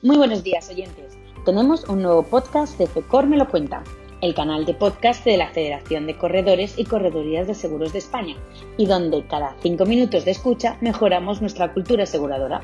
[0.00, 1.18] Muy buenos días, oyentes.
[1.44, 3.82] Tenemos un nuevo podcast de FECOR Me lo cuenta,
[4.20, 8.36] el canal de podcast de la Federación de Corredores y Corredorías de Seguros de España,
[8.76, 12.60] y donde cada cinco minutos de escucha mejoramos nuestra cultura aseguradora.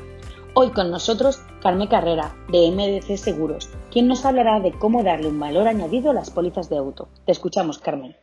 [0.53, 5.37] Hoy con nosotros Carmen Carrera, de MDC Seguros, quien nos hablará de cómo darle un
[5.37, 7.09] valor añadido a las pólizas de auto.
[7.25, 8.15] Te escuchamos, Carmen.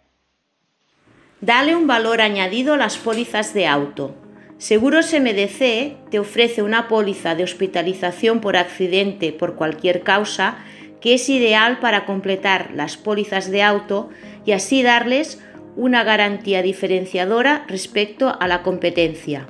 [1.43, 4.15] Dale un valor añadido a las pólizas de auto.
[4.63, 10.59] Seguros MDC te ofrece una póliza de hospitalización por accidente por cualquier causa
[11.01, 14.11] que es ideal para completar las pólizas de auto
[14.47, 15.43] y así darles
[15.75, 19.49] una garantía diferenciadora respecto a la competencia.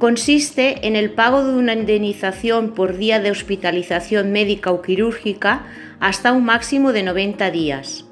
[0.00, 5.66] Consiste en el pago de una indemnización por día de hospitalización médica o quirúrgica
[6.00, 8.06] hasta un máximo de 90 días.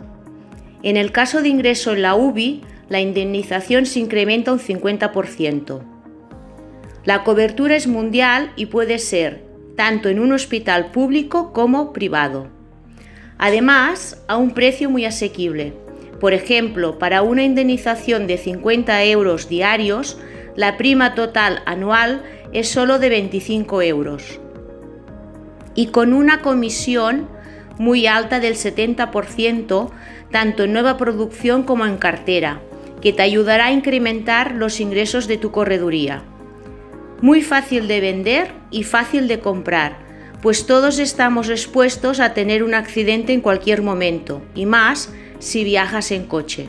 [0.84, 5.82] En el caso de ingreso en la UBI, la indemnización se incrementa un 50%.
[7.04, 9.44] La cobertura es mundial y puede ser
[9.76, 12.48] tanto en un hospital público como privado.
[13.38, 15.74] Además, a un precio muy asequible.
[16.20, 20.18] Por ejemplo, para una indemnización de 50 euros diarios,
[20.56, 24.40] la prima total anual es solo de 25 euros.
[25.74, 27.28] Y con una comisión
[27.78, 29.90] muy alta del 70%,
[30.30, 32.62] tanto en nueva producción como en cartera,
[33.00, 36.22] que te ayudará a incrementar los ingresos de tu correduría.
[37.20, 39.98] Muy fácil de vender y fácil de comprar,
[40.42, 46.10] pues todos estamos expuestos a tener un accidente en cualquier momento, y más si viajas
[46.10, 46.68] en coche.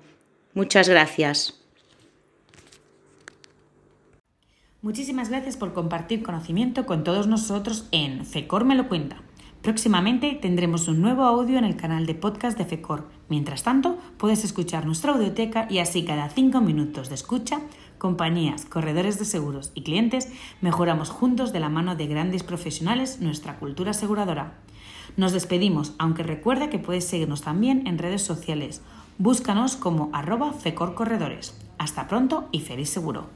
[0.54, 1.54] Muchas gracias.
[4.82, 9.22] Muchísimas gracias por compartir conocimiento con todos nosotros en FECOR me lo cuenta.
[9.62, 13.10] Próximamente tendremos un nuevo audio en el canal de podcast de FECOR.
[13.28, 17.60] Mientras tanto, puedes escuchar nuestra audioteca y así cada cinco minutos de escucha,
[17.98, 20.30] compañías, corredores de seguros y clientes
[20.62, 24.54] mejoramos juntos de la mano de grandes profesionales nuestra cultura aseguradora.
[25.17, 28.82] Nos despedimos, aunque recuerda que puedes seguirnos también en redes sociales.
[29.17, 31.60] Búscanos como arroba fecorcorredores.
[31.78, 33.28] Hasta pronto y feliz seguro.